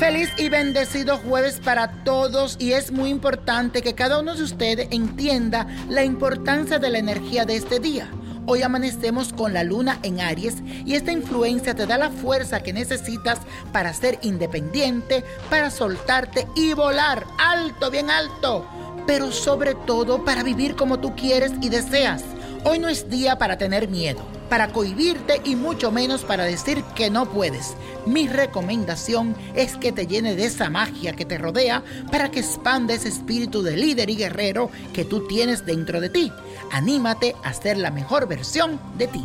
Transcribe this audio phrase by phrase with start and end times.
[0.00, 4.88] Feliz y bendecido jueves para todos y es muy importante que cada uno de ustedes
[4.90, 8.10] entienda la importancia de la energía de este día.
[8.46, 12.72] Hoy amanecemos con la luna en Aries y esta influencia te da la fuerza que
[12.72, 13.40] necesitas
[13.74, 18.66] para ser independiente, para soltarte y volar alto, bien alto,
[19.06, 22.24] pero sobre todo para vivir como tú quieres y deseas.
[22.64, 27.08] Hoy no es día para tener miedo para cohibirte y mucho menos para decir que
[27.08, 27.76] no puedes.
[28.04, 32.92] Mi recomendación es que te llene de esa magia que te rodea para que expanda
[32.92, 36.32] ese espíritu de líder y guerrero que tú tienes dentro de ti.
[36.72, 39.24] Anímate a ser la mejor versión de ti.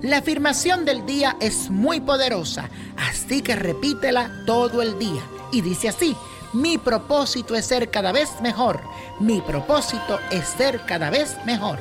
[0.00, 5.20] La afirmación del día es muy poderosa, así que repítela todo el día.
[5.52, 6.16] Y dice así,
[6.52, 8.80] mi propósito es ser cada vez mejor.
[9.20, 11.78] Mi propósito es ser cada vez mejor.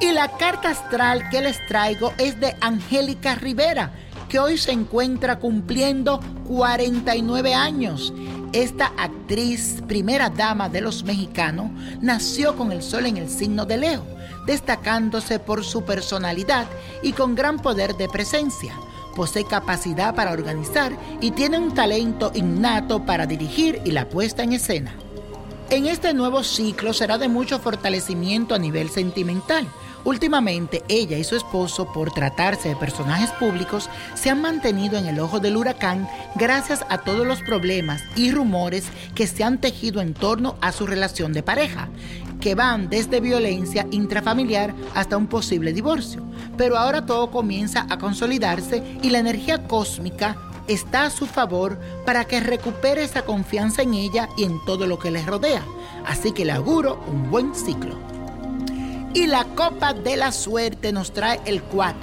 [0.00, 3.92] Y la carta astral que les traigo es de Angélica Rivera,
[4.28, 8.12] que hoy se encuentra cumpliendo 49 años.
[8.52, 13.76] Esta actriz, primera dama de los mexicanos, nació con el sol en el signo de
[13.76, 14.02] Leo,
[14.46, 16.66] destacándose por su personalidad
[17.02, 18.74] y con gran poder de presencia.
[19.18, 24.52] Posee capacidad para organizar y tiene un talento innato para dirigir y la puesta en
[24.52, 24.94] escena.
[25.70, 29.66] En este nuevo ciclo será de mucho fortalecimiento a nivel sentimental
[30.04, 35.18] Últimamente, ella y su esposo, por tratarse de personajes públicos, se han mantenido en el
[35.20, 40.14] ojo del huracán gracias a todos los problemas y rumores que se han tejido en
[40.14, 41.88] torno a su relación de pareja,
[42.40, 46.22] que van desde violencia intrafamiliar hasta un posible divorcio.
[46.56, 52.24] Pero ahora todo comienza a consolidarse y la energía cósmica está a su favor para
[52.24, 55.62] que recupere esa confianza en ella y en todo lo que les rodea.
[56.06, 57.94] Así que le auguro un buen ciclo.
[59.14, 61.98] Y la copa de la suerte nos trae el 4,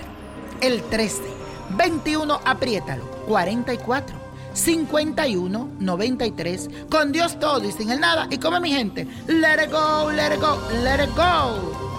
[0.62, 1.22] el 13,
[1.78, 4.25] 21, apriétalo, 44,
[4.56, 6.70] 51, 93.
[6.90, 8.28] Con Dios todo y sin el nada.
[8.32, 11.95] Y como mi gente, let it go, let it go, let it go.